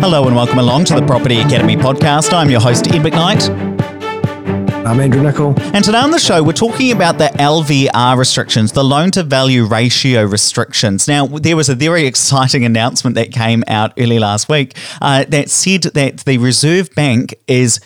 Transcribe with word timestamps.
Hello 0.00 0.24
and 0.28 0.36
welcome 0.36 0.58
along 0.58 0.84
to 0.84 0.94
the 0.94 1.04
Property 1.04 1.40
Academy 1.40 1.76
podcast. 1.76 2.32
I'm 2.32 2.48
your 2.48 2.60
host, 2.60 2.86
Ed 2.88 3.02
McKnight. 3.02 3.76
I'm 4.86 5.00
Andrew 5.00 5.20
Nicol. 5.20 5.52
And 5.74 5.84
today 5.84 5.98
on 5.98 6.12
the 6.12 6.18
show, 6.20 6.44
we're 6.44 6.52
talking 6.52 6.92
about 6.92 7.18
the 7.18 7.24
LVR 7.24 8.16
restrictions, 8.16 8.70
the 8.70 8.84
loan 8.84 9.10
to 9.10 9.24
value 9.24 9.64
ratio 9.64 10.22
restrictions. 10.22 11.08
Now, 11.08 11.26
there 11.26 11.56
was 11.56 11.68
a 11.68 11.74
very 11.74 12.06
exciting 12.06 12.64
announcement 12.64 13.16
that 13.16 13.32
came 13.32 13.64
out 13.66 13.94
early 13.98 14.20
last 14.20 14.48
week 14.48 14.76
uh, 15.02 15.24
that 15.24 15.50
said 15.50 15.82
that 15.82 16.18
the 16.18 16.38
Reserve 16.38 16.94
Bank 16.94 17.34
is 17.48 17.80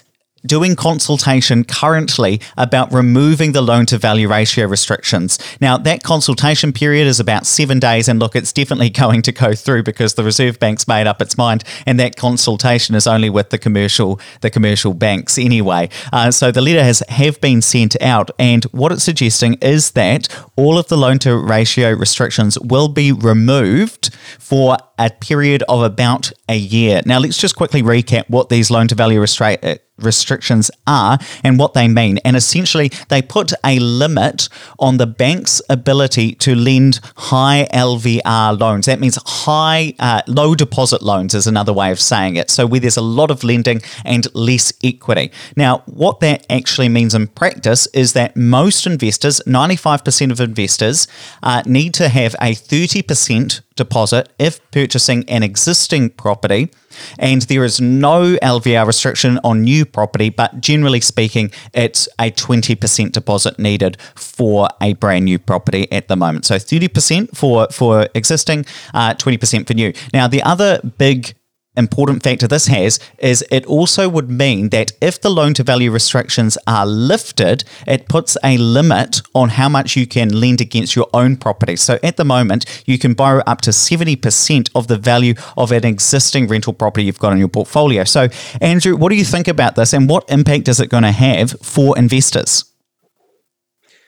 doing 0.46 0.76
consultation 0.76 1.64
currently 1.64 2.40
about 2.56 2.92
removing 2.92 3.52
the 3.52 3.60
loan 3.60 3.86
to 3.86 3.98
value 3.98 4.28
ratio 4.28 4.66
restrictions. 4.66 5.38
Now, 5.60 5.76
that 5.78 6.02
consultation 6.02 6.72
period 6.72 7.06
is 7.06 7.20
about 7.20 7.46
seven 7.46 7.78
days, 7.78 8.08
and 8.08 8.18
look, 8.18 8.34
it's 8.36 8.52
definitely 8.52 8.90
going 9.00 9.22
to 9.22 9.32
go 9.32 9.54
through 9.54 9.82
because 9.82 10.14
the 10.14 10.24
Reserve 10.24 10.58
Bank's 10.58 10.88
made 10.88 11.06
up 11.06 11.20
its 11.20 11.36
mind, 11.36 11.64
and 11.86 11.98
that 12.00 12.16
consultation 12.16 12.94
is 12.94 13.06
only 13.06 13.30
with 13.30 13.50
the 13.50 13.58
commercial 13.58 14.20
the 14.40 14.50
commercial 14.50 14.94
banks 14.94 15.38
anyway. 15.38 15.88
Uh, 16.12 16.30
so 16.30 16.50
the 16.50 16.60
letter 16.60 16.82
has 16.82 17.02
have 17.08 17.40
been 17.40 17.62
sent 17.62 18.00
out, 18.02 18.30
and 18.38 18.64
what 18.64 18.92
it's 18.92 19.04
suggesting 19.04 19.54
is 19.54 19.92
that 19.92 20.28
all 20.56 20.78
of 20.78 20.88
the 20.88 20.96
loan 20.96 21.18
to 21.20 21.36
ratio 21.36 21.92
restrictions 21.92 22.58
will 22.60 22.88
be 22.88 23.12
removed 23.12 24.14
for 24.38 24.76
a 24.98 25.10
period 25.10 25.62
of 25.68 25.82
about 25.82 26.30
a 26.48 26.56
year. 26.56 27.00
Now, 27.06 27.18
let's 27.18 27.38
just 27.38 27.56
quickly 27.56 27.82
recap 27.82 28.28
what 28.28 28.48
these 28.48 28.70
loan 28.70 28.88
to 28.88 28.94
value 28.94 29.20
restraint 29.20 29.80
restrictions 30.02 30.70
are 30.86 31.18
and 31.44 31.58
what 31.58 31.74
they 31.74 31.88
mean. 31.88 32.18
And 32.18 32.36
essentially, 32.36 32.90
they 33.08 33.22
put 33.22 33.52
a 33.64 33.78
limit 33.78 34.48
on 34.78 34.96
the 34.96 35.06
bank's 35.06 35.62
ability 35.68 36.32
to 36.36 36.54
lend 36.54 37.00
high 37.16 37.68
LVR 37.72 38.58
loans. 38.58 38.86
That 38.86 39.00
means 39.00 39.18
high, 39.24 39.94
uh, 39.98 40.22
low 40.26 40.54
deposit 40.54 41.02
loans, 41.02 41.34
is 41.34 41.46
another 41.46 41.72
way 41.72 41.90
of 41.90 42.00
saying 42.00 42.36
it. 42.36 42.50
So, 42.50 42.66
where 42.66 42.80
there's 42.80 42.96
a 42.96 43.02
lot 43.02 43.30
of 43.30 43.44
lending 43.44 43.82
and 44.04 44.26
less 44.34 44.72
equity. 44.82 45.30
Now, 45.56 45.82
what 45.86 46.20
that 46.20 46.46
actually 46.50 46.88
means 46.88 47.14
in 47.14 47.26
practice 47.28 47.86
is 47.88 48.12
that 48.14 48.36
most 48.36 48.86
investors, 48.86 49.40
95% 49.46 50.30
of 50.30 50.40
investors, 50.40 51.06
uh, 51.42 51.62
need 51.66 51.94
to 51.94 52.08
have 52.08 52.34
a 52.40 52.54
30% 52.54 53.60
deposit 53.80 54.28
if 54.38 54.60
purchasing 54.72 55.24
an 55.28 55.42
existing 55.42 56.10
property. 56.10 56.70
And 57.18 57.40
there 57.42 57.64
is 57.64 57.80
no 57.80 58.36
LVR 58.42 58.86
restriction 58.86 59.40
on 59.42 59.62
new 59.62 59.86
property, 59.86 60.28
but 60.28 60.60
generally 60.60 61.00
speaking, 61.00 61.50
it's 61.72 62.08
a 62.18 62.30
20% 62.30 63.12
deposit 63.12 63.58
needed 63.58 63.96
for 64.14 64.68
a 64.82 64.92
brand 64.94 65.24
new 65.24 65.38
property 65.38 65.90
at 65.90 66.08
the 66.08 66.16
moment. 66.16 66.44
So 66.44 66.56
30% 66.56 67.34
for, 67.34 67.68
for 67.70 68.06
existing, 68.14 68.66
uh, 68.92 69.14
20% 69.14 69.66
for 69.66 69.74
new. 69.74 69.94
Now, 70.12 70.28
the 70.28 70.42
other 70.42 70.80
big 70.98 71.34
important 71.76 72.22
factor 72.22 72.48
this 72.48 72.66
has 72.66 72.98
is 73.18 73.44
it 73.50 73.64
also 73.66 74.08
would 74.08 74.28
mean 74.28 74.70
that 74.70 74.92
if 75.00 75.20
the 75.20 75.30
loan 75.30 75.54
to 75.54 75.62
value 75.62 75.90
restrictions 75.90 76.58
are 76.66 76.86
lifted, 76.86 77.64
it 77.86 78.08
puts 78.08 78.36
a 78.42 78.58
limit 78.58 79.22
on 79.34 79.50
how 79.50 79.68
much 79.68 79.96
you 79.96 80.06
can 80.06 80.28
lend 80.28 80.60
against 80.60 80.96
your 80.96 81.08
own 81.14 81.36
property. 81.36 81.76
So 81.76 81.98
at 82.02 82.16
the 82.16 82.24
moment, 82.24 82.82
you 82.86 82.98
can 82.98 83.14
borrow 83.14 83.42
up 83.46 83.60
to 83.62 83.70
70% 83.70 84.70
of 84.74 84.88
the 84.88 84.98
value 84.98 85.34
of 85.56 85.70
an 85.72 85.84
existing 85.84 86.48
rental 86.48 86.72
property 86.72 87.04
you've 87.04 87.18
got 87.18 87.32
in 87.32 87.38
your 87.38 87.48
portfolio. 87.48 88.04
So, 88.04 88.28
Andrew, 88.60 88.96
what 88.96 89.10
do 89.10 89.16
you 89.16 89.24
think 89.24 89.48
about 89.48 89.76
this 89.76 89.92
and 89.92 90.08
what 90.08 90.28
impact 90.28 90.68
is 90.68 90.80
it 90.80 90.88
going 90.88 91.04
to 91.04 91.12
have 91.12 91.52
for 91.62 91.96
investors? 91.96 92.64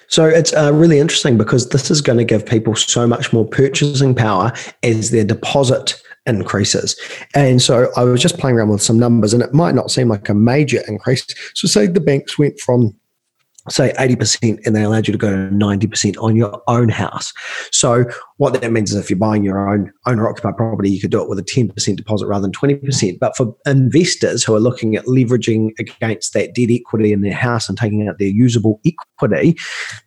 So 0.09 0.27
it's 0.27 0.53
uh, 0.53 0.71
really 0.75 0.99
interesting 0.99 1.39
because 1.39 1.71
this 1.71 1.91
is 1.91 2.03
going 2.03 2.19
to 2.19 2.25
give 2.25 2.45
people 2.45 2.77
so 2.77 3.07
much 3.07 3.33
more 3.33 3.47
purchasing 3.47 4.15
power 4.15 4.53
as 4.83 5.11
their 5.11 5.25
deposit 5.25 6.03
increases. 6.27 6.99
And 7.35 7.61
so 7.61 7.91
I 7.97 8.05
was 8.05 8.21
just 8.21 8.39
playing 8.39 8.57
around 8.57 8.71
with 8.71 8.83
some 8.83 8.99
numbers, 8.99 9.33
and 9.33 9.43
it 9.43 9.53
might 9.53 9.75
not 9.75 9.91
seem 9.91 10.09
like 10.09 10.29
a 10.29 10.35
major 10.35 10.83
increase. 10.89 11.27
So, 11.55 11.69
say 11.69 11.87
the 11.87 12.01
banks 12.01 12.39
went 12.39 12.59
from 12.61 12.95
say 13.69 13.93
80% 13.93 14.59
and 14.67 14.75
they 14.75 14.83
allowed 14.83 15.07
you 15.07 15.13
to 15.13 15.19
go 15.19 15.31
to 15.31 15.55
90% 15.55 16.21
on 16.21 16.37
your 16.37 16.61
own 16.67 16.89
house. 16.89 17.33
So 17.71 18.05
what 18.39 18.61
that 18.61 18.73
means 18.73 18.93
is 18.93 18.99
if 18.99 19.09
you're 19.09 19.19
buying 19.19 19.45
your 19.45 19.69
own 19.69 19.93
owner 20.07 20.29
occupied 20.29 20.57
property, 20.57 20.91
you 20.91 21.01
could 21.01 21.13
do 21.13 21.23
it 21.23 21.29
with 21.29 21.39
a 21.39 21.45
10% 21.45 21.97
deposit 21.97 22.27
rather 22.27 22.43
than 22.43 22.53
20%. 22.53 23.19
But 23.21 23.37
for 23.37 23.55
investors 23.67 24.43
who 24.43 24.55
are 24.55 24.61
looking 24.61 24.97
at 24.97 25.05
leveraging 25.05 25.79
against 25.79 26.33
that 26.35 26.55
debt 26.55 26.71
equity 26.71 27.13
in 27.13 27.21
their 27.21 27.35
house 27.35 27.69
and 27.69 27.79
taking 27.79 28.09
out 28.09 28.19
their 28.19 28.29
usable 28.29 28.81
equity, 28.85 29.57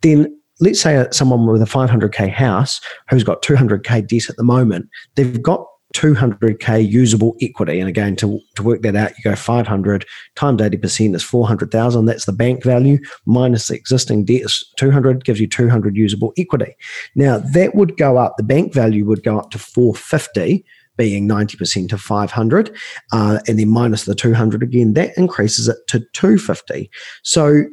then 0.02 0.38
let's 0.60 0.82
say 0.82 1.08
someone 1.12 1.48
with 1.48 1.62
a 1.62 1.66
500k 1.66 2.32
house 2.32 2.82
who's 3.10 3.24
got 3.24 3.42
200k 3.42 4.06
debt 4.06 4.30
at 4.30 4.36
the 4.36 4.44
moment, 4.44 4.90
they've 5.16 5.42
got 5.42 5.66
200k 5.96 6.88
usable 6.88 7.38
equity. 7.42 7.80
And 7.80 7.88
again, 7.88 8.18
to, 8.18 8.40
to 8.56 8.64
work 8.64 8.82
that 8.82 8.96
out, 8.96 9.18
you 9.18 9.24
go 9.24 9.36
500 9.36 10.06
times 10.36 10.62
80% 10.62 11.16
is 11.16 11.24
400,000. 11.24 12.06
That's 12.06 12.26
the 12.26 12.34
bank 12.34 12.64
value 12.64 13.00
minus 13.26 13.70
the 13.70 13.76
existing 13.76 14.26
debt 14.26 14.42
is 14.42 14.64
200 14.78 15.24
gives 15.24 15.40
you 15.40 15.48
200 15.48 15.96
usable 15.96 16.34
equity. 16.38 16.76
Now 17.16 17.38
that 17.38 17.76
would 17.76 17.98
go 17.98 18.18
up. 18.18 18.36
The 18.36 18.44
bank 18.44 18.74
value 18.74 19.06
would 19.06 19.24
go 19.24 19.40
up 19.40 19.52
to 19.52 19.60
450 19.60 20.66
being 20.98 21.28
90% 21.28 21.94
of 21.94 22.02
500 22.02 22.76
uh, 23.12 23.40
and 23.48 23.60
then 23.60 23.70
minus 23.70 24.06
the 24.06 24.16
200 24.16 24.64
again 24.64 24.94
that 24.94 25.18
increases 25.18 25.68
it 25.68 25.76
to 25.88 26.00
250 26.14 26.90
so 27.22 27.66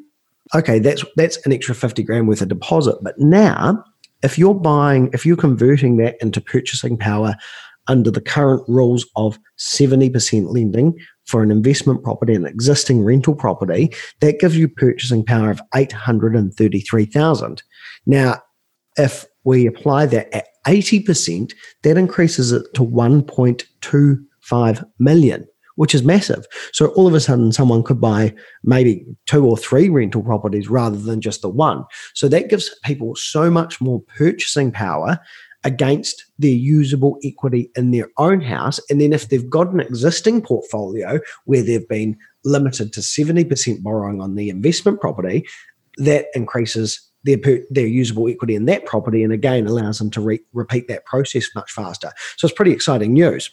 okay 0.57 0.81
that's 0.81 1.05
that's 1.15 1.39
an 1.47 1.53
extra 1.53 1.73
50 1.73 2.03
grand 2.03 2.27
worth 2.27 2.43
of 2.43 2.49
deposit 2.49 2.97
but 3.01 3.17
now 3.21 3.81
if 4.25 4.39
you're 4.39 4.55
buying 4.55 5.09
if 5.13 5.25
you're 5.25 5.37
converting 5.37 5.99
that 5.99 6.17
into 6.21 6.41
purchasing 6.41 6.97
power 6.97 7.37
under 7.89 8.11
the 8.11 8.21
current 8.21 8.63
rules 8.69 9.07
of 9.17 9.39
70% 9.59 10.53
lending 10.53 10.99
for 11.27 11.43
an 11.43 11.51
investment 11.51 12.03
property, 12.03 12.35
an 12.35 12.47
existing 12.47 13.05
rental 13.05 13.35
property, 13.35 13.93
that 14.21 14.41
gives 14.41 14.57
you 14.57 14.69
purchasing 14.69 15.25
power 15.25 15.51
of 15.51 15.61
833,000. 15.75 17.63
Now, 18.07 18.41
if 18.97 19.27
we 19.45 19.67
apply 19.67 20.07
that 20.07 20.35
at 20.35 20.47
80%, 20.67 21.53
that 21.83 21.97
increases 21.97 22.53
it 22.53 22.73
to 22.75 22.83
1.25 22.83 24.85
million, 24.99 25.47
which 25.77 25.95
is 25.95 26.03
massive. 26.03 26.45
So 26.73 26.89
all 26.89 27.07
of 27.07 27.15
a 27.15 27.21
sudden, 27.21 27.53
someone 27.53 27.83
could 27.83 28.01
buy 28.01 28.35
maybe 28.63 29.07
two 29.27 29.47
or 29.47 29.57
three 29.57 29.89
rental 29.89 30.23
properties 30.23 30.69
rather 30.69 30.99
than 30.99 31.21
just 31.21 31.43
the 31.43 31.49
one. 31.49 31.85
So 32.15 32.29
that 32.29 32.51
gives 32.51 32.71
people 32.85 33.15
so 33.17 33.51
much 33.51 33.81
more 33.81 34.03
purchasing 34.17 34.71
power 34.71 35.19
against 35.65 36.25
their 36.39 36.53
usable 36.53 37.19
equity 37.25 37.71
in 37.77 37.91
their 37.91 38.09
own 38.19 38.41
house. 38.41 38.81
And 38.91 39.01
then 39.01 39.13
if 39.13 39.29
they've 39.29 39.49
got 39.49 39.73
an 39.73 39.81
existing 39.81 40.43
portfolio 40.43 41.21
where 41.45 41.63
they've 41.63 41.89
been 41.89 42.17
limited 42.45 42.93
to 42.95 43.01
70% 43.01 43.83
borrowing 43.83 44.21
on 44.21 44.35
the 44.35 44.49
investment 44.49 45.01
property, 45.01 45.47
that 45.99 46.27
increases 46.35 47.01
their, 47.25 47.37
their 47.71 47.87
usable 47.87 48.29
equity 48.29 48.55
in 48.55 48.65
that 48.65 48.85
property 48.87 49.23
and 49.23 49.33
again 49.33 49.67
allows 49.67 49.99
them 49.99 50.11
to 50.11 50.21
re- 50.21 50.41
repeat 50.53 50.89
that 50.89 51.05
process 51.05 51.47
much 51.55 51.71
faster. 51.71 52.11
So 52.37 52.47
it's 52.47 52.55
pretty 52.55 52.73
exciting 52.73 53.13
news. 53.13 53.51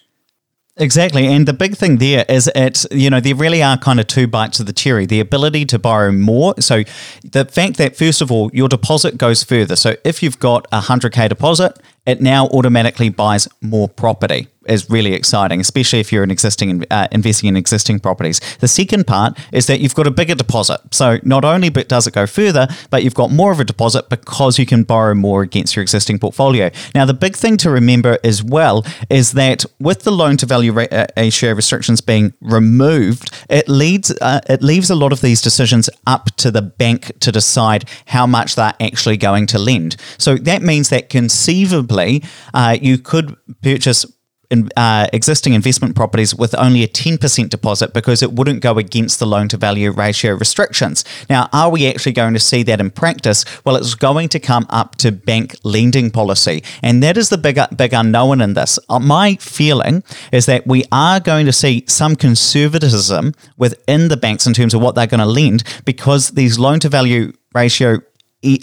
Exactly. 0.79 1.27
And 1.27 1.45
the 1.45 1.53
big 1.53 1.75
thing 1.75 1.97
there 1.97 2.25
is 2.29 2.49
it's, 2.55 2.87
you 2.89 3.09
know, 3.09 3.19
there 3.19 3.35
really 3.35 3.61
are 3.61 3.77
kind 3.77 3.99
of 3.99 4.07
two 4.07 4.27
bites 4.27 4.61
of 4.61 4.65
the 4.65 4.73
cherry 4.73 5.05
the 5.05 5.19
ability 5.19 5.65
to 5.65 5.77
borrow 5.77 6.11
more. 6.11 6.55
So 6.59 6.83
the 7.23 7.43
fact 7.45 7.77
that, 7.77 7.97
first 7.97 8.21
of 8.21 8.31
all, 8.31 8.49
your 8.53 8.69
deposit 8.69 9.17
goes 9.17 9.43
further. 9.43 9.75
So 9.75 9.95
if 10.05 10.23
you've 10.23 10.39
got 10.39 10.65
a 10.71 10.79
100K 10.79 11.27
deposit, 11.27 11.77
it 12.05 12.21
now 12.21 12.47
automatically 12.47 13.09
buys 13.09 13.47
more 13.61 13.89
property 13.89 14.47
is 14.69 14.89
really 14.89 15.13
exciting, 15.13 15.59
especially 15.59 15.99
if 15.99 16.11
you're 16.11 16.23
an 16.23 16.31
existing 16.31 16.83
uh, 16.91 17.07
investing 17.11 17.49
in 17.49 17.55
existing 17.55 17.99
properties. 17.99 18.39
The 18.59 18.67
second 18.67 19.07
part 19.07 19.37
is 19.51 19.67
that 19.67 19.79
you've 19.79 19.95
got 19.95 20.07
a 20.07 20.11
bigger 20.11 20.35
deposit. 20.35 20.79
So 20.91 21.19
not 21.23 21.43
only 21.45 21.69
but 21.69 21.87
does 21.87 22.07
it 22.07 22.13
go 22.13 22.25
further, 22.25 22.67
but 22.89 23.03
you've 23.03 23.15
got 23.15 23.31
more 23.31 23.51
of 23.51 23.59
a 23.59 23.63
deposit 23.63 24.09
because 24.09 24.59
you 24.59 24.65
can 24.65 24.83
borrow 24.83 25.15
more 25.15 25.41
against 25.41 25.75
your 25.75 25.81
existing 25.81 26.19
portfolio. 26.19 26.69
Now, 26.95 27.05
the 27.05 27.13
big 27.13 27.35
thing 27.35 27.57
to 27.57 27.69
remember 27.69 28.17
as 28.23 28.43
well 28.43 28.85
is 29.09 29.33
that 29.33 29.65
with 29.79 30.03
the 30.03 30.11
loan 30.11 30.37
to 30.37 30.45
value 30.45 30.77
uh, 30.79 31.07
ratio 31.17 31.53
restrictions 31.53 32.01
being 32.01 32.33
removed, 32.41 33.31
it 33.49 33.67
leads 33.67 34.11
uh, 34.21 34.41
it 34.49 34.61
leaves 34.61 34.89
a 34.89 34.95
lot 34.95 35.11
of 35.11 35.21
these 35.21 35.41
decisions 35.41 35.89
up 36.05 36.35
to 36.37 36.51
the 36.51 36.61
bank 36.61 37.11
to 37.19 37.31
decide 37.31 37.85
how 38.07 38.25
much 38.25 38.55
they're 38.55 38.73
actually 38.79 39.17
going 39.17 39.45
to 39.47 39.59
lend. 39.59 39.95
So 40.17 40.35
that 40.35 40.61
means 40.61 40.89
that 40.89 41.09
conceivably 41.09 42.23
uh, 42.53 42.77
you 42.81 42.97
could 42.97 43.35
purchase 43.61 44.05
in, 44.49 44.69
uh, 44.75 45.07
existing 45.13 45.53
investment 45.53 45.95
properties 45.95 46.33
with 46.33 46.55
only 46.55 46.83
a 46.83 46.87
10% 46.87 47.49
deposit 47.49 47.93
because 47.93 48.23
it 48.23 48.33
wouldn't 48.33 48.61
go 48.61 48.77
against 48.77 49.19
the 49.19 49.25
loan 49.25 49.47
to 49.49 49.57
value 49.57 49.91
ratio 49.91 50.33
restrictions. 50.33 51.05
Now, 51.29 51.49
are 51.53 51.69
we 51.69 51.87
actually 51.87 52.13
going 52.13 52.33
to 52.33 52.39
see 52.39 52.63
that 52.63 52.79
in 52.79 52.89
practice? 52.91 53.45
Well, 53.63 53.75
it's 53.75 53.93
going 53.95 54.29
to 54.29 54.39
come 54.39 54.65
up 54.69 54.95
to 54.97 55.11
bank 55.11 55.55
lending 55.63 56.09
policy. 56.09 56.63
And 56.81 57.03
that 57.03 57.17
is 57.17 57.29
the 57.29 57.37
big, 57.37 57.59
big 57.75 57.93
unknown 57.93 58.41
in 58.41 58.53
this. 58.53 58.79
Uh, 58.89 58.99
my 58.99 59.35
feeling 59.35 60.03
is 60.31 60.45
that 60.47 60.65
we 60.65 60.83
are 60.91 61.19
going 61.19 61.45
to 61.45 61.53
see 61.53 61.83
some 61.87 62.15
conservatism 62.15 63.33
within 63.57 64.07
the 64.07 64.17
banks 64.17 64.47
in 64.47 64.53
terms 64.53 64.73
of 64.73 64.81
what 64.81 64.95
they're 64.95 65.07
going 65.07 65.19
to 65.19 65.25
lend 65.25 65.63
because 65.85 66.31
these 66.31 66.57
loan 66.57 66.79
to 66.79 66.89
value 66.89 67.33
ratio 67.53 67.99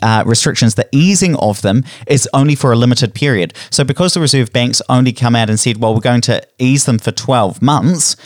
uh, 0.02 0.24
restrictions, 0.26 0.74
the 0.74 0.88
easing 0.92 1.36
of 1.36 1.62
them 1.62 1.84
is 2.06 2.28
only 2.32 2.54
for 2.54 2.72
a 2.72 2.76
limited 2.76 3.14
period. 3.14 3.54
So, 3.70 3.84
because 3.84 4.14
the 4.14 4.20
Reserve 4.20 4.52
Bank's 4.52 4.82
only 4.88 5.12
come 5.12 5.36
out 5.36 5.50
and 5.50 5.60
said, 5.60 5.78
well, 5.78 5.94
we're 5.94 6.00
going 6.00 6.22
to 6.22 6.46
ease 6.58 6.84
them 6.84 6.98
for 6.98 7.12
12 7.12 7.60
months, 7.62 8.16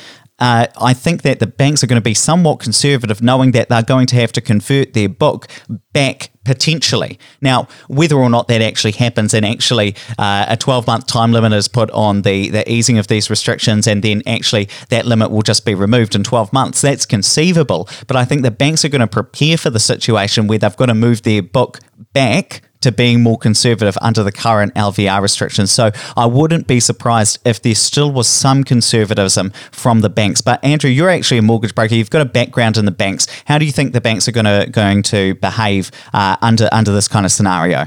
uh, 0.41 0.67
I 0.81 0.95
think 0.95 1.23
that 1.23 1.39
the 1.39 1.47
banks 1.47 1.85
are 1.85 1.87
going 1.87 2.01
to 2.01 2.05
be 2.05 2.15
somewhat 2.15 2.61
conservative, 2.61 3.23
knowing 3.23 3.53
that 3.53 3.69
they're 3.69 3.83
going 3.83 4.07
to 4.07 4.17
have 4.17 4.33
to 4.33 4.41
convert 4.41 4.95
their 4.95 5.09
book 5.09 5.47
back 5.93 6.31
potentially. 6.45 7.19
Now, 7.43 7.69
whether 7.89 8.17
or 8.17 8.31
not 8.31 8.49
that 8.49 8.63
actually 8.63 8.93
happens, 8.93 9.35
and 9.35 9.45
actually 9.45 9.95
uh, 10.19 10.47
a 10.49 10.57
12 10.57 10.87
month 10.87 11.07
time 11.07 11.33
limit 11.33 11.53
is 11.53 11.69
put 11.69 11.91
on 11.91 12.23
the, 12.23 12.49
the 12.49 12.71
easing 12.71 12.99
of 12.99 13.09
these 13.09 13.29
restrictions, 13.29 13.87
and 13.87 14.03
then 14.03 14.23
actually 14.27 14.69
that 14.89 15.05
limit 15.05 15.31
will 15.31 15.43
just 15.43 15.65
be 15.65 15.75
removed 15.75 16.15
in 16.15 16.25
12 16.25 16.53
months, 16.53 16.81
that's 16.81 17.05
conceivable. 17.05 17.89
But 18.07 18.17
I 18.17 18.25
think 18.25 18.43
the 18.43 18.51
banks 18.51 18.85
are 18.85 18.89
going 18.89 19.01
to 19.01 19.07
prepare 19.07 19.59
for 19.59 19.71
the 19.71 19.81
situation 19.81 20.47
where 20.47 20.59
they've 20.59 20.77
got 20.77 20.87
to 20.87 20.95
move 20.95 21.23
their 21.23 21.43
book 21.43 21.81
back 22.15 22.63
to 22.81 22.93
being 22.93 23.23
more 23.23 23.39
conservative 23.39 23.97
under 24.01 24.23
the 24.23 24.33
current 24.33 24.75
LVR 24.75 25.21
restrictions. 25.21 25.71
So 25.71 25.91
I 26.17 26.27
wouldn't 26.27 26.67
be 26.67 26.81
surprised 26.81 27.39
if 27.45 27.63
there 27.63 27.75
still 27.75 28.13
was 28.13 28.29
some 28.29 28.65
conservatism 28.65 29.53
from 29.71 30.01
the 30.01 30.11
banks. 30.11 30.41
But 30.41 30.63
Andrew, 30.65 30.91
you're 30.91 31.11
actually 31.11 31.39
a 31.39 31.43
mortgage 31.43 31.75
broker. 31.75 31.95
You've 31.95 32.11
got 32.11 32.23
a 32.23 32.27
background 32.27 32.77
in 32.77 32.85
the 32.85 32.91
banks. 32.91 33.27
How 33.47 33.59
do 33.59 33.65
you 33.65 33.73
think 33.73 33.93
the 33.93 34.01
banks 34.01 34.29
are 34.29 34.33
going 34.33 34.47
to 34.47 34.69
going 34.71 35.03
to 35.05 35.35
behave 35.37 35.91
uh, 36.13 36.37
under 36.41 36.69
under 36.73 36.93
this 36.93 37.09
kind 37.09 37.27
of 37.27 37.33
scenario? 37.33 37.87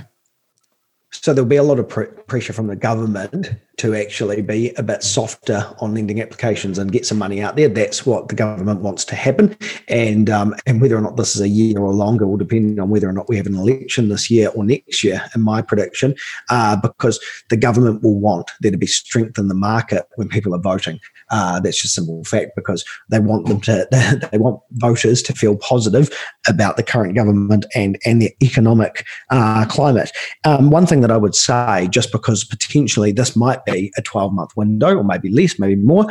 So 1.11 1.33
there'll 1.33 1.47
be 1.47 1.57
a 1.57 1.63
lot 1.63 1.79
of 1.79 1.87
pr- 1.87 2.03
pressure 2.03 2.53
from 2.53 2.67
the 2.67 2.75
government 2.75 3.51
to 3.77 3.95
actually 3.95 4.41
be 4.41 4.71
a 4.75 4.83
bit 4.83 5.01
softer 5.03 5.73
on 5.79 5.95
lending 5.95 6.21
applications 6.21 6.77
and 6.77 6.91
get 6.91 7.05
some 7.05 7.17
money 7.17 7.41
out 7.41 7.55
there. 7.55 7.67
That's 7.67 8.05
what 8.05 8.27
the 8.27 8.35
government 8.35 8.81
wants 8.81 9.03
to 9.05 9.15
happen, 9.15 9.57
and 9.87 10.29
um, 10.29 10.55
and 10.65 10.81
whether 10.81 10.97
or 10.97 11.01
not 11.01 11.17
this 11.17 11.35
is 11.35 11.41
a 11.41 11.47
year 11.47 11.79
or 11.79 11.93
longer 11.93 12.27
will 12.27 12.37
depend 12.37 12.79
on 12.79 12.89
whether 12.89 13.09
or 13.09 13.13
not 13.13 13.29
we 13.29 13.37
have 13.37 13.47
an 13.47 13.55
election 13.55 14.09
this 14.09 14.29
year 14.29 14.49
or 14.49 14.63
next 14.63 15.03
year. 15.03 15.23
In 15.35 15.41
my 15.41 15.61
prediction, 15.61 16.15
uh, 16.49 16.75
because 16.75 17.19
the 17.49 17.57
government 17.57 18.03
will 18.03 18.19
want 18.19 18.51
there 18.61 18.71
to 18.71 18.77
be 18.77 18.87
strength 18.87 19.37
in 19.37 19.47
the 19.47 19.55
market 19.55 20.05
when 20.15 20.29
people 20.29 20.53
are 20.53 20.61
voting. 20.61 20.99
Uh, 21.31 21.59
that's 21.59 21.81
just 21.81 21.97
a 21.97 22.01
simple 22.01 22.23
fact 22.25 22.51
because 22.55 22.85
they 23.09 23.19
want 23.19 23.47
them 23.47 23.59
to 23.61 23.87
they 24.31 24.37
want 24.37 24.61
voters 24.73 25.21
to 25.23 25.33
feel 25.33 25.57
positive 25.57 26.15
about 26.47 26.77
the 26.77 26.83
current 26.83 27.15
government 27.15 27.65
and 27.75 27.97
and 28.05 28.21
the 28.21 28.31
economic 28.43 29.05
uh, 29.31 29.65
climate. 29.65 30.11
Um, 30.45 30.69
one 30.69 30.85
thing 30.85 31.01
that 31.01 31.11
I 31.11 31.17
would 31.17 31.35
say, 31.35 31.87
just 31.89 32.11
because 32.11 32.43
potentially 32.43 33.11
this 33.11 33.35
might 33.35 33.62
be 33.65 33.91
a 33.97 34.01
12 34.01 34.33
month 34.33 34.51
window 34.55 34.95
or 34.97 35.03
maybe 35.03 35.29
less, 35.29 35.59
maybe 35.59 35.75
more. 35.75 36.05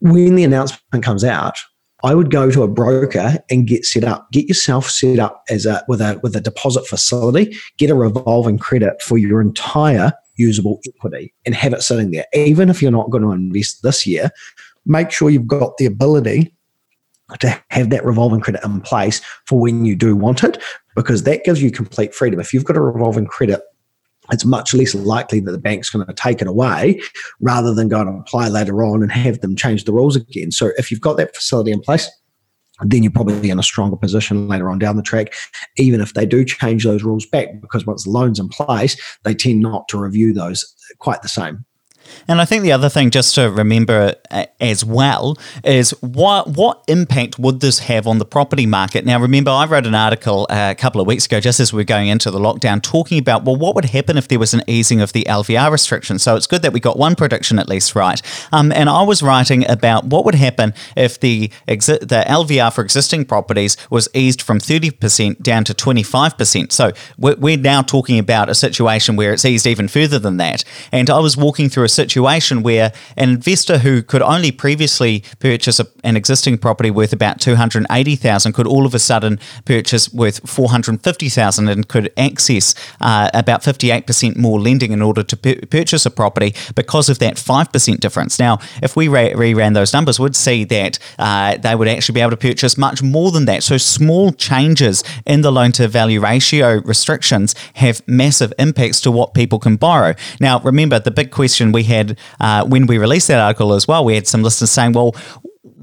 When 0.00 0.34
the 0.34 0.44
announcement 0.44 1.04
comes 1.04 1.24
out, 1.24 1.56
I 2.04 2.14
would 2.14 2.30
go 2.30 2.50
to 2.50 2.64
a 2.64 2.68
broker 2.68 3.38
and 3.48 3.66
get 3.66 3.84
set 3.84 4.04
up. 4.04 4.30
Get 4.32 4.48
yourself 4.48 4.90
set 4.90 5.18
up 5.18 5.44
as 5.48 5.66
a 5.66 5.84
with 5.86 6.00
a 6.00 6.18
with 6.22 6.34
a 6.34 6.40
deposit 6.40 6.86
facility. 6.86 7.56
Get 7.78 7.90
a 7.90 7.94
revolving 7.94 8.58
credit 8.58 9.00
for 9.02 9.18
your 9.18 9.40
entire 9.40 10.12
usable 10.36 10.80
equity 10.86 11.32
and 11.46 11.54
have 11.54 11.72
it 11.72 11.82
sitting 11.82 12.10
there. 12.10 12.26
Even 12.34 12.68
if 12.68 12.82
you're 12.82 12.90
not 12.90 13.10
going 13.10 13.22
to 13.22 13.32
invest 13.32 13.82
this 13.82 14.06
year, 14.06 14.30
make 14.84 15.10
sure 15.10 15.30
you've 15.30 15.46
got 15.46 15.76
the 15.76 15.86
ability 15.86 16.54
to 17.40 17.62
have 17.70 17.90
that 17.90 18.04
revolving 18.04 18.40
credit 18.40 18.64
in 18.64 18.80
place 18.80 19.20
for 19.46 19.60
when 19.60 19.84
you 19.84 19.94
do 19.94 20.16
want 20.16 20.44
it, 20.44 20.60
because 20.96 21.22
that 21.22 21.44
gives 21.44 21.62
you 21.62 21.70
complete 21.70 22.14
freedom. 22.14 22.40
If 22.40 22.52
you've 22.52 22.64
got 22.64 22.76
a 22.76 22.80
revolving 22.80 23.26
credit 23.26 23.62
it's 24.30 24.44
much 24.44 24.72
less 24.72 24.94
likely 24.94 25.40
that 25.40 25.50
the 25.50 25.58
bank's 25.58 25.90
going 25.90 26.06
to 26.06 26.12
take 26.12 26.40
it 26.40 26.46
away 26.46 27.00
rather 27.40 27.74
than 27.74 27.88
go 27.88 28.00
and 28.00 28.20
apply 28.20 28.48
later 28.48 28.84
on 28.84 29.02
and 29.02 29.10
have 29.10 29.40
them 29.40 29.56
change 29.56 29.84
the 29.84 29.92
rules 29.92 30.14
again. 30.14 30.52
So 30.52 30.70
if 30.76 30.90
you've 30.90 31.00
got 31.00 31.16
that 31.16 31.34
facility 31.34 31.72
in 31.72 31.80
place, 31.80 32.08
then 32.84 33.02
you're 33.02 33.12
probably 33.12 33.50
in 33.50 33.58
a 33.58 33.62
stronger 33.62 33.96
position 33.96 34.48
later 34.48 34.70
on 34.70 34.78
down 34.78 34.96
the 34.96 35.02
track, 35.02 35.34
even 35.76 36.00
if 36.00 36.14
they 36.14 36.26
do 36.26 36.44
change 36.44 36.84
those 36.84 37.02
rules 37.02 37.26
back, 37.26 37.60
because 37.60 37.86
once 37.86 38.04
the 38.04 38.10
loan's 38.10 38.38
in 38.38 38.48
place, 38.48 38.96
they 39.24 39.34
tend 39.34 39.60
not 39.60 39.88
to 39.88 39.98
review 39.98 40.32
those 40.32 40.64
quite 40.98 41.22
the 41.22 41.28
same. 41.28 41.64
And 42.28 42.40
I 42.40 42.44
think 42.44 42.62
the 42.62 42.72
other 42.72 42.88
thing 42.88 43.10
just 43.10 43.34
to 43.34 43.50
remember 43.50 44.14
uh, 44.30 44.46
as 44.60 44.84
well 44.84 45.36
is 45.64 45.90
what 46.00 46.48
what 46.48 46.82
impact 46.88 47.38
would 47.38 47.60
this 47.60 47.80
have 47.80 48.06
on 48.06 48.18
the 48.18 48.24
property 48.24 48.66
market? 48.66 49.04
Now, 49.04 49.20
remember, 49.20 49.50
I 49.50 49.66
wrote 49.66 49.86
an 49.86 49.94
article 49.94 50.46
uh, 50.48 50.68
a 50.70 50.74
couple 50.74 51.00
of 51.00 51.06
weeks 51.06 51.26
ago, 51.26 51.40
just 51.40 51.60
as 51.60 51.72
we 51.72 51.82
are 51.82 51.84
going 51.84 52.08
into 52.08 52.30
the 52.30 52.38
lockdown, 52.38 52.82
talking 52.82 53.18
about 53.18 53.44
well, 53.44 53.56
what 53.56 53.74
would 53.74 53.86
happen 53.86 54.16
if 54.16 54.28
there 54.28 54.38
was 54.38 54.54
an 54.54 54.62
easing 54.66 55.00
of 55.00 55.12
the 55.12 55.24
LVR 55.24 55.70
restrictions. 55.70 56.22
So 56.22 56.36
it's 56.36 56.46
good 56.46 56.62
that 56.62 56.72
we 56.72 56.80
got 56.80 56.98
one 56.98 57.14
prediction 57.14 57.58
at 57.58 57.68
least 57.68 57.94
right. 57.94 58.20
Um, 58.52 58.72
and 58.72 58.88
I 58.88 59.02
was 59.02 59.22
writing 59.22 59.68
about 59.68 60.04
what 60.04 60.24
would 60.24 60.34
happen 60.34 60.74
if 60.96 61.18
the 61.20 61.50
exi- 61.68 62.00
the 62.00 62.24
LVR 62.28 62.72
for 62.72 62.82
existing 62.82 63.24
properties 63.24 63.76
was 63.90 64.08
eased 64.14 64.42
from 64.42 64.60
thirty 64.60 64.90
percent 64.90 65.42
down 65.42 65.64
to 65.64 65.74
twenty 65.74 66.02
five 66.02 66.38
percent. 66.38 66.72
So 66.72 66.92
we're, 67.18 67.36
we're 67.36 67.56
now 67.56 67.82
talking 67.82 68.18
about 68.18 68.48
a 68.48 68.54
situation 68.54 69.16
where 69.16 69.32
it's 69.32 69.44
eased 69.44 69.66
even 69.66 69.88
further 69.88 70.18
than 70.18 70.36
that. 70.38 70.64
And 70.90 71.10
I 71.10 71.18
was 71.18 71.36
walking 71.36 71.68
through 71.68 71.84
a 71.84 71.88
situation 71.92 72.62
where 72.62 72.92
an 73.16 73.30
investor 73.30 73.78
who 73.78 74.02
could 74.02 74.22
only 74.22 74.50
previously 74.50 75.24
purchase 75.38 75.78
a, 75.78 75.86
an 76.04 76.16
existing 76.16 76.58
property 76.58 76.90
worth 76.90 77.12
about 77.12 77.40
280,000 77.40 78.52
could 78.52 78.66
all 78.66 78.86
of 78.86 78.94
a 78.94 78.98
sudden 78.98 79.38
purchase 79.64 80.12
worth 80.12 80.48
450,000 80.48 81.68
and 81.68 81.88
could 81.88 82.12
access 82.16 82.74
uh, 83.00 83.30
about 83.34 83.62
58% 83.62 84.36
more 84.36 84.60
lending 84.60 84.92
in 84.92 85.02
order 85.02 85.22
to 85.22 85.36
purchase 85.36 86.06
a 86.06 86.10
property 86.10 86.54
because 86.74 87.08
of 87.08 87.18
that 87.18 87.36
5% 87.36 88.00
difference. 88.00 88.38
Now, 88.38 88.58
if 88.82 88.96
we 88.96 89.08
re- 89.08 89.32
reran 89.32 89.74
those 89.74 89.92
numbers, 89.92 90.18
we'd 90.18 90.36
see 90.36 90.64
that 90.64 90.98
uh, 91.18 91.56
they 91.56 91.74
would 91.74 91.88
actually 91.88 92.14
be 92.14 92.20
able 92.20 92.30
to 92.30 92.36
purchase 92.36 92.78
much 92.78 93.02
more 93.02 93.30
than 93.30 93.44
that. 93.46 93.62
So 93.62 93.76
small 93.76 94.32
changes 94.32 95.04
in 95.26 95.42
the 95.42 95.52
loan 95.52 95.72
to 95.72 95.88
value 95.88 96.20
ratio 96.20 96.80
restrictions 96.82 97.54
have 97.74 98.02
massive 98.06 98.52
impacts 98.58 99.00
to 99.02 99.10
what 99.10 99.34
people 99.34 99.58
can 99.58 99.76
borrow. 99.76 100.14
Now, 100.40 100.60
remember 100.60 100.98
the 100.98 101.10
big 101.10 101.30
question 101.30 101.72
we 101.72 101.81
had 101.84 102.18
uh, 102.40 102.64
when 102.64 102.86
we 102.86 102.98
released 102.98 103.28
that 103.28 103.40
article 103.40 103.74
as 103.74 103.86
well, 103.88 104.04
we 104.04 104.14
had 104.14 104.26
some 104.26 104.42
listeners 104.42 104.70
saying, 104.70 104.92
well, 104.92 105.14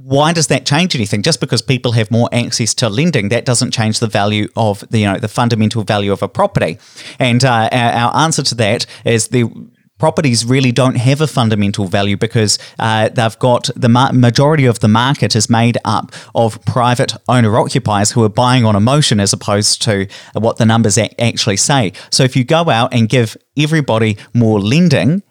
why 0.09 0.33
does 0.33 0.47
that 0.47 0.65
change 0.65 0.95
anything? 0.95 1.21
Just 1.21 1.39
because 1.39 1.61
people 1.61 1.91
have 1.91 2.09
more 2.09 2.27
access 2.31 2.73
to 2.75 2.89
lending, 2.89 3.29
that 3.29 3.45
doesn't 3.45 3.71
change 3.71 3.99
the 3.99 4.07
value 4.07 4.47
of 4.55 4.83
the 4.89 4.99
you 4.99 5.05
know 5.05 5.19
the 5.19 5.27
fundamental 5.27 5.83
value 5.83 6.11
of 6.11 6.23
a 6.23 6.27
property. 6.27 6.79
And 7.19 7.45
uh, 7.45 7.69
our, 7.71 7.91
our, 7.91 8.17
answer 8.17 8.41
to 8.41 8.55
that 8.55 8.87
is 9.05 9.27
the 9.27 9.51
properties 9.99 10.45
really 10.45 10.71
don't 10.71 10.95
have 10.95 11.21
a 11.21 11.27
fundamental 11.27 11.85
value 11.85 12.17
because 12.17 12.57
uh, 12.79 13.09
they've 13.09 13.37
got 13.37 13.69
the 13.75 13.89
ma- 13.89 14.11
majority 14.11 14.65
of 14.65 14.79
the 14.79 14.87
market 14.87 15.35
is 15.35 15.47
made 15.47 15.77
up 15.85 16.11
of 16.33 16.63
private 16.65 17.13
owner 17.27 17.59
occupiers 17.59 18.11
who 18.11 18.23
are 18.23 18.29
buying 18.29 18.65
on 18.65 18.75
emotion 18.75 19.19
as 19.19 19.31
opposed 19.31 19.81
to 19.83 20.07
what 20.33 20.57
the 20.57 20.65
numbers 20.65 20.97
a- 20.97 21.21
actually 21.21 21.57
say. 21.57 21.93
So 22.09 22.23
if 22.23 22.35
you 22.35 22.43
go 22.43 22.69
out 22.69 22.93
and 22.93 23.07
give 23.07 23.37
everybody 23.57 24.17
more 24.33 24.59
lending, 24.59 25.21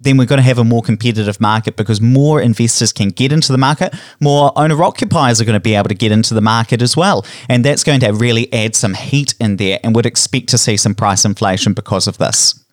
then 0.00 0.16
we're 0.16 0.26
going 0.26 0.38
to 0.38 0.44
have 0.44 0.58
a 0.58 0.64
more 0.64 0.82
competitive 0.82 1.40
market 1.40 1.76
because 1.76 2.00
more 2.00 2.40
investors 2.40 2.92
can 2.92 3.08
get 3.08 3.32
into 3.32 3.52
the 3.52 3.58
market, 3.58 3.94
more 4.20 4.52
owner 4.56 4.82
occupiers 4.82 5.40
are 5.40 5.44
going 5.44 5.54
to 5.54 5.60
be 5.60 5.74
able 5.74 5.88
to 5.88 5.94
get 5.94 6.12
into 6.12 6.34
the 6.34 6.40
market 6.40 6.80
as 6.80 6.96
well. 6.96 7.26
And 7.48 7.64
that's 7.64 7.84
going 7.84 8.00
to 8.00 8.12
really 8.12 8.52
add 8.52 8.74
some 8.74 8.94
heat 8.94 9.34
in 9.40 9.56
there 9.56 9.80
and 9.82 9.94
would 9.94 10.06
expect 10.06 10.48
to 10.50 10.58
see 10.58 10.76
some 10.76 10.94
price 10.94 11.24
inflation 11.24 11.72
because 11.72 12.06
of 12.06 12.18
this. 12.18 12.64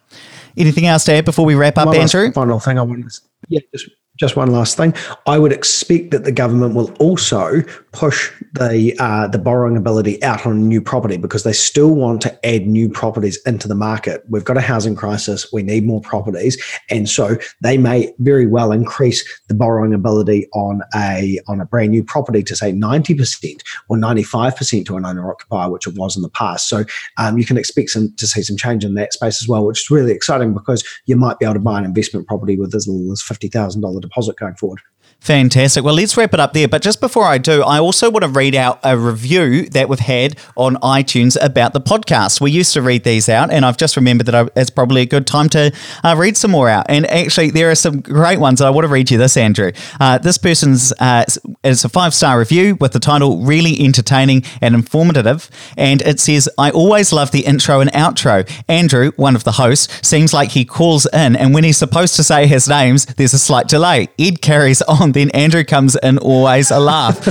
Anything 0.58 0.86
else 0.86 1.04
to 1.06 1.14
add 1.14 1.26
before 1.26 1.46
we 1.46 1.56
wrap 1.56 1.78
up, 1.78 1.88
One 1.88 1.98
Andrew? 1.98 2.32
Final 2.32 2.60
thing 2.60 2.80
I 2.80 2.82
want 2.84 3.12
to 3.12 3.22
yeah, 3.48 3.60
just 3.74 3.90
just 4.18 4.36
one 4.36 4.52
last 4.52 4.78
thing. 4.78 4.94
I 5.26 5.38
would 5.38 5.52
expect 5.52 6.12
that 6.12 6.24
the 6.24 6.32
government 6.32 6.74
will 6.74 6.92
also 7.00 7.62
push 7.92 8.32
the 8.54 8.96
uh, 9.00 9.28
the 9.28 9.38
borrowing 9.38 9.78
ability 9.78 10.22
out 10.24 10.46
on 10.46 10.68
new 10.68 10.82
property 10.82 11.18
because 11.18 11.44
they 11.44 11.54
still 11.54 11.96
want 11.96 12.22
to 12.22 12.46
add 12.46 12.66
new 12.68 12.90
properties 12.90 13.38
into 13.46 13.68
the 13.68 13.76
market. 13.76 14.24
We've 14.30 14.44
got 14.44 14.58
a 14.58 14.62
housing 14.62 14.96
crisis. 14.96 15.52
We 15.52 15.64
need 15.64 15.86
more 15.86 16.02
properties, 16.02 16.62
and 16.90 17.10
so 17.10 17.38
they 17.62 17.78
may 17.78 18.14
very 18.20 18.46
well 18.46 18.72
increase 18.72 19.24
the 19.48 19.54
borrowing 19.54 19.94
ability 19.94 20.48
on 20.54 20.82
a 20.96 21.40
on 21.48 21.60
a 21.60 21.66
brand 21.66 21.92
new 21.92 22.04
property 22.04 22.44
to 22.44 22.56
say 22.56 22.72
ninety 22.72 23.16
percent 23.16 23.64
or 23.90 23.98
ninety 23.98 24.24
five 24.24 24.56
percent 24.56 24.88
to 24.88 24.98
an 24.98 25.06
owner 25.06 25.30
occupier, 25.30 25.70
which 25.70 25.88
it 25.88 25.96
was 25.96 26.16
in 26.16 26.22
the 26.22 26.30
past. 26.30 26.70
So 26.70 26.86
um, 27.18 27.38
you 27.38 27.46
can 27.46 27.58
expect 27.58 27.90
some, 27.90 28.14
to 28.16 28.28
see 28.28 28.42
some 28.42 28.58
change 28.58 28.86
in 28.86 28.94
that 28.96 29.14
space 29.14 29.42
as 29.42 29.48
well, 29.48 29.66
which 29.66 29.82
is 29.82 29.90
really 29.90 30.12
exciting 30.12 30.54
because 30.54 30.86
you 31.06 31.18
might 31.18 31.40
be 31.40 31.46
able 31.46 31.56
to 31.56 31.60
buy 31.60 31.80
an 31.80 31.86
investment 31.86 32.28
property 32.28 32.58
with 32.58 32.74
as 32.74 32.88
little 32.88 33.12
as 33.12 33.22
fifty 33.22 33.50
thousand 33.50 33.82
dollars 33.82 34.05
deposit 34.06 34.38
going 34.38 34.56
forward. 34.56 34.82
Fantastic. 35.20 35.84
Well, 35.84 35.96
let's 35.96 36.16
wrap 36.18 36.36
it 36.36 36.40
up 36.40 36.54
there. 36.54 36.68
But 36.68 36.84
just 36.84 37.02
before 37.02 37.26
I 37.26 37.40
do, 37.40 37.64
I 37.64 37.80
also 37.80 38.12
want 38.12 38.24
to 38.26 38.30
read 38.30 38.54
out 38.54 38.80
a 38.84 38.96
review 38.96 39.68
that 39.70 39.90
we've 39.90 39.98
had 39.98 40.38
on 40.56 40.76
iTunes 40.76 41.36
about 41.42 41.74
the 41.74 41.82
podcast. 41.82 42.40
We 42.40 42.52
used 42.52 42.74
to 42.74 42.84
read 42.84 43.04
these 43.04 43.28
out, 43.28 43.50
and 43.50 43.66
I've 43.66 43.76
just 43.76 43.96
remembered 43.96 44.28
that 44.28 44.52
it's 44.56 44.70
probably 44.70 45.02
a 45.02 45.06
good 45.08 45.26
time 45.26 45.50
to 45.50 45.72
uh, 46.04 46.16
read 46.16 46.38
some 46.38 46.52
more 46.52 46.70
out. 46.70 46.86
And 46.90 47.10
actually, 47.10 47.50
there 47.50 47.72
are 47.72 47.76
some 47.76 48.02
great 48.02 48.40
ones. 48.40 48.62
I 48.62 48.70
want 48.70 48.86
to 48.86 48.88
read 48.88 49.10
you 49.10 49.18
this, 49.18 49.36
Andrew. 49.36 49.72
Uh, 50.00 50.20
this 50.20 50.38
person's 50.38 50.94
uh, 51.00 51.26
it's 51.64 51.84
a 51.84 51.90
five 51.90 52.14
star 52.14 52.38
review 52.38 52.78
with 52.80 52.92
the 52.92 53.00
title 53.00 53.42
"Really 53.42 53.84
Entertaining 53.84 54.44
and 54.62 54.76
Informative," 54.76 55.50
and 55.76 56.04
it 56.04 56.20
says, 56.20 56.48
"I 56.60 56.70
always 56.70 57.12
love 57.12 57.32
the 57.32 57.48
intro 57.48 57.80
and 57.80 57.92
outro. 57.94 58.48
Andrew, 58.68 59.12
one 59.16 59.36
of 59.36 59.44
the 59.44 59.54
hosts, 59.54 60.08
seems 60.08 60.36
like 60.36 60.52
he 60.52 60.66
calls 60.66 61.08
in, 61.08 61.36
and 61.36 61.56
when 61.56 61.64
he's 61.64 61.78
supposed 61.78 62.16
to 62.18 62.24
say 62.24 62.46
his 62.46 62.68
names, 62.70 63.08
there's 63.18 63.34
a 63.34 63.40
slight 63.40 63.68
delay. 63.68 64.08
Ed 64.20 64.44
carries 64.44 64.84
on." 64.84 65.05
On, 65.06 65.12
then 65.14 65.30
Andrew 65.32 65.64
comes 65.64 65.96
in 65.96 66.18
always 66.18 66.72
a 66.72 66.80
laugh. 66.80 67.20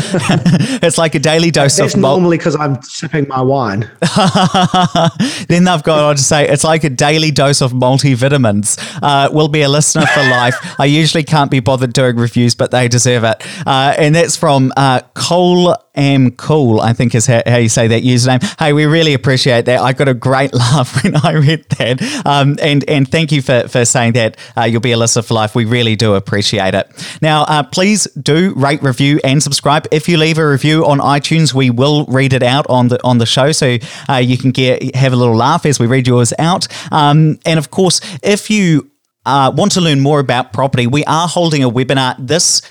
it's 0.82 0.96
like 0.96 1.14
a 1.14 1.18
daily 1.18 1.50
dose 1.50 1.76
That's 1.76 1.94
of 1.94 2.00
normally 2.00 2.38
because 2.38 2.56
I'm 2.56 2.80
sipping 2.82 3.28
my 3.28 3.42
wine. 3.42 3.80
then 5.48 5.64
they've 5.64 5.82
gone 5.82 6.04
on 6.04 6.16
to 6.16 6.22
say 6.22 6.48
it's 6.48 6.64
like 6.64 6.84
a 6.84 6.90
daily 6.90 7.30
dose 7.30 7.60
of 7.60 7.72
multivitamins. 7.72 8.78
Uh, 9.02 9.28
will 9.32 9.48
be 9.48 9.62
a 9.62 9.68
listener 9.68 10.06
for 10.06 10.22
life. 10.22 10.54
I 10.78 10.86
usually 10.86 11.24
can't 11.24 11.50
be 11.50 11.60
bothered 11.60 11.92
doing 11.92 12.16
reviews, 12.16 12.54
but 12.54 12.70
they 12.70 12.88
deserve 12.88 13.24
it. 13.24 13.44
Uh, 13.66 13.94
and 13.98 14.14
that's 14.14 14.36
from 14.36 14.72
uh, 14.76 15.00
Cole 15.14 15.76
am 15.94 16.32
cool, 16.32 16.80
I 16.80 16.92
think 16.92 17.14
is 17.14 17.26
how, 17.26 17.42
you 17.56 17.68
say 17.68 17.88
that 17.88 18.02
username. 18.02 18.42
Hey, 18.58 18.72
we 18.72 18.86
really 18.86 19.14
appreciate 19.14 19.66
that. 19.66 19.80
I 19.80 19.92
got 19.92 20.08
a 20.08 20.14
great 20.14 20.52
laugh 20.54 21.02
when 21.02 21.16
I 21.16 21.32
read 21.32 21.64
that. 21.78 22.02
Um, 22.26 22.56
and, 22.60 22.88
and 22.88 23.08
thank 23.08 23.32
you 23.32 23.42
for, 23.42 23.68
for 23.68 23.84
saying 23.84 24.14
that 24.14 24.36
uh, 24.56 24.62
you'll 24.62 24.80
be 24.80 24.92
a 24.92 24.96
listener 24.96 25.22
for 25.22 25.34
life. 25.34 25.54
We 25.54 25.64
really 25.64 25.96
do 25.96 26.14
appreciate 26.14 26.74
it. 26.74 27.18
Now, 27.22 27.42
uh, 27.42 27.62
please 27.62 28.04
do 28.20 28.54
rate, 28.56 28.82
review, 28.82 29.20
and 29.24 29.42
subscribe. 29.42 29.86
If 29.90 30.08
you 30.08 30.16
leave 30.16 30.38
a 30.38 30.48
review 30.48 30.84
on 30.86 30.98
iTunes, 30.98 31.54
we 31.54 31.70
will 31.70 32.04
read 32.06 32.32
it 32.32 32.42
out 32.42 32.66
on 32.68 32.88
the 32.88 33.00
on 33.04 33.18
the 33.18 33.26
show, 33.26 33.52
so 33.52 33.78
uh, 34.08 34.16
you 34.16 34.38
can 34.38 34.50
get 34.50 34.94
have 34.94 35.12
a 35.12 35.16
little 35.16 35.36
laugh 35.36 35.66
as 35.66 35.78
we 35.78 35.86
read 35.86 36.06
yours 36.06 36.32
out. 36.38 36.66
Um, 36.92 37.38
and 37.44 37.58
of 37.58 37.70
course, 37.70 38.00
if 38.22 38.50
you 38.50 38.90
uh, 39.26 39.52
want 39.54 39.72
to 39.72 39.80
learn 39.80 40.00
more 40.00 40.20
about 40.20 40.52
property, 40.52 40.86
we 40.86 41.04
are 41.04 41.28
holding 41.28 41.62
a 41.62 41.70
webinar 41.70 42.14
this 42.18 42.62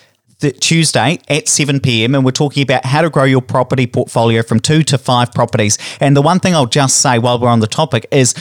Tuesday 0.52 1.20
at 1.28 1.48
7 1.48 1.80
p.m. 1.80 2.16
and 2.16 2.26
we're 2.26 2.32
talking 2.32 2.64
about 2.64 2.86
how 2.86 3.02
to 3.02 3.10
grow 3.10 3.24
your 3.24 3.42
property 3.42 3.88
portfolio 3.88 4.44
from 4.44 4.60
two 4.60 4.84
to 4.84 4.98
five 4.98 5.32
properties. 5.32 5.78
And 6.00 6.16
the 6.16 6.22
one 6.22 6.40
thing 6.40 6.56
I'll 6.56 6.66
just 6.66 6.98
say 7.02 7.20
while 7.20 7.40
we're 7.40 7.50
on 7.50 7.60
the 7.60 7.68
topic 7.68 8.06
is 8.12 8.34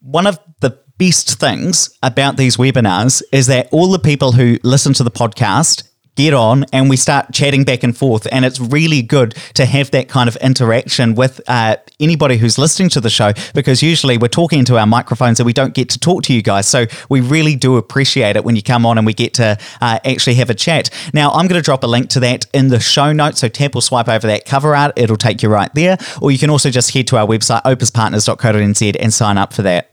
one 0.00 0.26
of 0.26 0.38
the 0.60 0.78
best 0.98 1.38
things 1.38 1.90
about 2.02 2.36
these 2.36 2.56
webinars 2.56 3.22
is 3.32 3.46
that 3.48 3.68
all 3.70 3.90
the 3.90 3.98
people 3.98 4.32
who 4.32 4.58
listen 4.62 4.92
to 4.94 5.04
the 5.04 5.10
podcast 5.10 5.82
get 6.16 6.34
on 6.34 6.64
and 6.72 6.90
we 6.90 6.96
start 6.96 7.32
chatting 7.32 7.64
back 7.64 7.82
and 7.82 7.96
forth. 7.96 8.26
And 8.32 8.44
it's 8.44 8.58
really 8.58 9.02
good 9.02 9.34
to 9.54 9.64
have 9.64 9.90
that 9.92 10.08
kind 10.08 10.28
of 10.28 10.36
interaction 10.36 11.14
with 11.14 11.40
uh, 11.46 11.76
anybody 12.00 12.38
who's 12.38 12.58
listening 12.58 12.88
to 12.90 13.00
the 13.00 13.10
show 13.10 13.32
because 13.54 13.82
usually 13.82 14.18
we're 14.18 14.28
talking 14.28 14.58
into 14.58 14.76
our 14.78 14.86
microphones 14.86 15.38
and 15.38 15.46
we 15.46 15.52
don't 15.52 15.74
get 15.74 15.88
to 15.90 15.98
talk 15.98 16.24
to 16.24 16.34
you 16.34 16.42
guys. 16.42 16.66
So 16.66 16.86
we 17.08 17.20
really 17.20 17.54
do 17.54 17.76
appreciate 17.76 18.36
it 18.36 18.44
when 18.44 18.56
you 18.56 18.62
come 18.62 18.84
on 18.84 18.98
and 18.98 19.06
we 19.06 19.14
get 19.14 19.34
to 19.34 19.58
uh, 19.80 19.98
actually 20.04 20.34
have 20.36 20.50
a 20.50 20.54
chat. 20.54 20.90
Now, 21.12 21.30
I'm 21.30 21.46
going 21.46 21.60
to 21.60 21.64
drop 21.64 21.84
a 21.84 21.86
link 21.86 22.08
to 22.10 22.20
that 22.20 22.46
in 22.52 22.68
the 22.68 22.80
show 22.80 23.12
notes. 23.12 23.40
So 23.40 23.48
tap 23.48 23.76
or 23.76 23.82
swipe 23.82 24.08
over 24.08 24.26
that 24.26 24.44
cover 24.46 24.74
art, 24.74 24.92
it'll 24.96 25.16
take 25.16 25.42
you 25.42 25.48
right 25.48 25.72
there. 25.74 25.98
Or 26.20 26.30
you 26.30 26.38
can 26.38 26.50
also 26.50 26.70
just 26.70 26.92
head 26.92 27.06
to 27.08 27.18
our 27.18 27.26
website, 27.26 27.62
opespartners.co.nz, 27.62 28.96
and 28.98 29.12
sign 29.12 29.38
up 29.38 29.52
for 29.52 29.62
that. 29.62 29.92